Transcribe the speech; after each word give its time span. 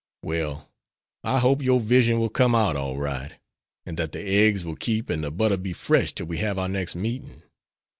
"Well, 0.23 0.71
I 1.23 1.37
hope 1.37 1.61
your 1.61 1.79
vision 1.79 2.17
will 2.19 2.29
come 2.31 2.55
out 2.55 2.75
all 2.75 2.97
right, 2.97 3.33
and 3.85 3.97
that 3.97 4.13
the 4.13 4.19
eggs 4.19 4.65
will 4.65 4.75
keep 4.75 5.11
and 5.11 5.23
the 5.23 5.29
butter 5.29 5.57
be 5.57 5.73
fresh 5.73 6.11
till 6.11 6.25
we 6.25 6.37
have 6.39 6.57
our 6.57 6.67
next 6.67 6.95
meetin'." 6.95 7.43